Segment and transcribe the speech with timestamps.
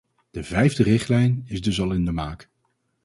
[0.31, 2.49] De vijfde richtlijn is dus al in de maak.